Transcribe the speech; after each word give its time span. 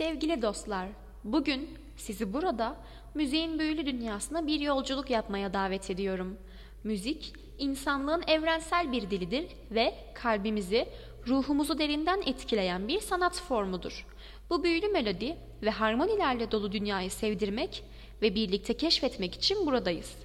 Sevgili 0.00 0.42
dostlar, 0.42 0.88
bugün 1.24 1.78
sizi 1.96 2.32
burada 2.32 2.76
müziğin 3.14 3.58
büyülü 3.58 3.86
dünyasına 3.86 4.46
bir 4.46 4.60
yolculuk 4.60 5.10
yapmaya 5.10 5.52
davet 5.52 5.90
ediyorum. 5.90 6.38
Müzik, 6.84 7.32
insanlığın 7.58 8.22
evrensel 8.26 8.92
bir 8.92 9.10
dilidir 9.10 9.46
ve 9.70 9.94
kalbimizi, 10.14 10.88
ruhumuzu 11.26 11.78
derinden 11.78 12.22
etkileyen 12.26 12.88
bir 12.88 13.00
sanat 13.00 13.40
formudur. 13.40 14.06
Bu 14.50 14.64
büyülü 14.64 14.88
melodi 14.88 15.36
ve 15.62 15.70
harmonilerle 15.70 16.50
dolu 16.50 16.72
dünyayı 16.72 17.10
sevdirmek 17.10 17.84
ve 18.22 18.34
birlikte 18.34 18.74
keşfetmek 18.74 19.34
için 19.34 19.66
buradayız. 19.66 20.16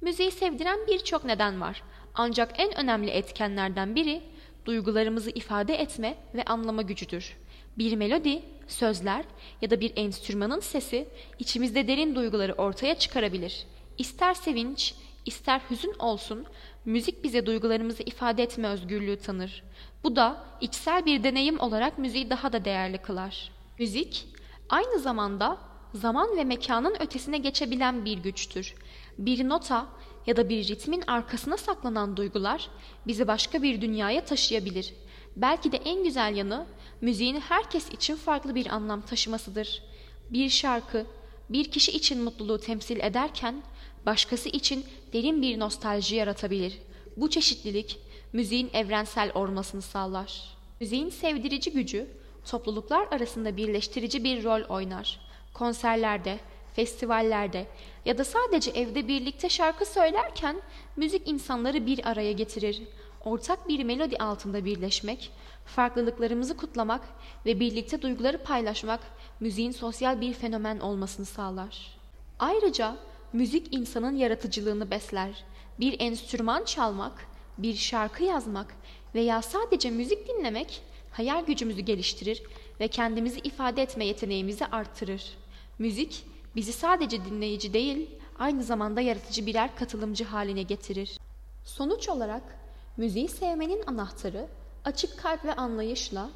Müziği 0.00 0.30
sevdiren 0.30 0.78
birçok 0.86 1.24
neden 1.24 1.60
var. 1.60 1.82
Ancak 2.14 2.60
en 2.60 2.78
önemli 2.78 3.10
etkenlerden 3.10 3.94
biri 3.94 4.22
duygularımızı 4.64 5.30
ifade 5.30 5.74
etme 5.74 6.14
ve 6.34 6.44
anlama 6.44 6.82
gücüdür. 6.82 7.36
Bir 7.78 7.96
melodi, 7.96 8.42
sözler 8.68 9.24
ya 9.62 9.70
da 9.70 9.80
bir 9.80 9.92
enstrümanın 9.96 10.60
sesi 10.60 11.08
içimizde 11.38 11.88
derin 11.88 12.14
duyguları 12.14 12.52
ortaya 12.52 12.94
çıkarabilir. 12.94 13.66
İster 13.98 14.34
sevinç, 14.34 14.94
ister 15.26 15.60
hüzün 15.70 15.94
olsun, 15.98 16.46
müzik 16.84 17.24
bize 17.24 17.46
duygularımızı 17.46 18.02
ifade 18.02 18.42
etme 18.42 18.68
özgürlüğü 18.68 19.18
tanır. 19.18 19.62
Bu 20.04 20.16
da 20.16 20.44
içsel 20.60 21.06
bir 21.06 21.22
deneyim 21.22 21.60
olarak 21.60 21.98
müziği 21.98 22.30
daha 22.30 22.52
da 22.52 22.64
değerli 22.64 22.98
kılar. 22.98 23.52
Müzik, 23.78 24.26
aynı 24.68 24.98
zamanda 24.98 25.58
zaman 25.94 26.36
ve 26.36 26.44
mekanın 26.44 26.96
ötesine 27.00 27.38
geçebilen 27.38 28.04
bir 28.04 28.18
güçtür. 28.18 28.74
Bir 29.18 29.48
nota 29.48 29.86
ya 30.26 30.36
da 30.36 30.48
bir 30.48 30.68
ritmin 30.68 31.02
arkasına 31.06 31.56
saklanan 31.56 32.16
duygular 32.16 32.68
bizi 33.06 33.26
başka 33.28 33.62
bir 33.62 33.80
dünyaya 33.80 34.24
taşıyabilir. 34.24 34.94
Belki 35.36 35.72
de 35.72 35.76
en 35.76 36.04
güzel 36.04 36.36
yanı 36.36 36.66
müziğin 37.00 37.40
herkes 37.40 37.90
için 37.90 38.16
farklı 38.16 38.54
bir 38.54 38.66
anlam 38.66 39.02
taşımasıdır. 39.02 39.82
Bir 40.30 40.48
şarkı 40.48 41.06
bir 41.50 41.64
kişi 41.70 41.92
için 41.92 42.22
mutluluğu 42.24 42.58
temsil 42.58 43.00
ederken 43.00 43.62
başkası 44.06 44.48
için 44.48 44.84
derin 45.12 45.42
bir 45.42 45.58
nostalji 45.58 46.16
yaratabilir. 46.16 46.78
Bu 47.16 47.30
çeşitlilik 47.30 47.98
müziğin 48.32 48.70
evrensel 48.72 49.30
olmasını 49.34 49.82
sağlar. 49.82 50.42
Müziğin 50.80 51.10
sevdirici 51.10 51.72
gücü 51.72 52.06
topluluklar 52.50 53.08
arasında 53.10 53.56
birleştirici 53.56 54.24
bir 54.24 54.44
rol 54.44 54.62
oynar. 54.68 55.20
Konserlerde, 55.54 56.38
festivallerde 56.74 57.66
ya 58.04 58.18
da 58.18 58.24
sadece 58.24 58.70
evde 58.70 59.08
birlikte 59.08 59.48
şarkı 59.48 59.86
söylerken 59.86 60.62
müzik 60.96 61.28
insanları 61.28 61.86
bir 61.86 62.10
araya 62.10 62.32
getirir. 62.32 62.82
Ortak 63.24 63.68
bir 63.68 63.84
melodi 63.84 64.16
altında 64.16 64.64
birleşmek, 64.64 65.30
farklılıklarımızı 65.64 66.56
kutlamak 66.56 67.00
ve 67.46 67.60
birlikte 67.60 68.02
duyguları 68.02 68.42
paylaşmak 68.42 69.00
müziğin 69.40 69.70
sosyal 69.70 70.20
bir 70.20 70.34
fenomen 70.34 70.80
olmasını 70.80 71.26
sağlar. 71.26 71.98
Ayrıca 72.38 72.96
müzik 73.32 73.74
insanın 73.74 74.16
yaratıcılığını 74.16 74.90
besler. 74.90 75.44
Bir 75.80 76.00
enstrüman 76.00 76.64
çalmak, 76.64 77.26
bir 77.58 77.74
şarkı 77.74 78.24
yazmak 78.24 78.74
veya 79.14 79.42
sadece 79.42 79.90
müzik 79.90 80.28
dinlemek 80.28 80.82
hayal 81.12 81.44
gücümüzü 81.44 81.80
geliştirir 81.80 82.42
ve 82.80 82.88
kendimizi 82.88 83.38
ifade 83.38 83.82
etme 83.82 84.04
yeteneğimizi 84.04 84.66
artırır. 84.66 85.34
Müzik 85.78 86.24
bizi 86.56 86.72
sadece 86.72 87.24
dinleyici 87.24 87.72
değil, 87.72 88.10
aynı 88.38 88.62
zamanda 88.62 89.00
yaratıcı 89.00 89.46
birer 89.46 89.76
katılımcı 89.76 90.24
haline 90.24 90.62
getirir. 90.62 91.18
Sonuç 91.64 92.08
olarak 92.08 92.61
müziği 92.96 93.28
sevmenin 93.28 93.82
anahtarı 93.86 94.48
açık 94.84 95.18
kalp 95.18 95.44
ve 95.44 95.54
anlayışla 95.54 96.30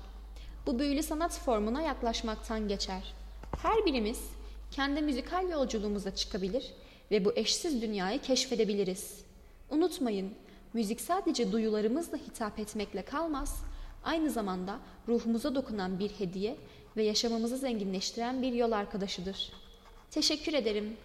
bu 0.66 0.78
büyülü 0.78 1.02
sanat 1.02 1.38
formuna 1.38 1.82
yaklaşmaktan 1.82 2.68
geçer. 2.68 3.14
Her 3.62 3.86
birimiz 3.86 4.20
kendi 4.70 5.02
müzikal 5.02 5.50
yolculuğumuza 5.50 6.14
çıkabilir 6.14 6.72
ve 7.10 7.24
bu 7.24 7.32
eşsiz 7.36 7.82
dünyayı 7.82 8.20
keşfedebiliriz. 8.20 9.20
Unutmayın, 9.70 10.34
müzik 10.72 11.00
sadece 11.00 11.52
duyularımızla 11.52 12.18
hitap 12.18 12.58
etmekle 12.58 13.02
kalmaz, 13.02 13.62
aynı 14.04 14.30
zamanda 14.30 14.78
ruhumuza 15.08 15.54
dokunan 15.54 15.98
bir 15.98 16.10
hediye 16.10 16.56
ve 16.96 17.02
yaşamamızı 17.04 17.56
zenginleştiren 17.56 18.42
bir 18.42 18.52
yol 18.52 18.72
arkadaşıdır. 18.72 19.52
Teşekkür 20.10 20.54
ederim. 20.54 20.96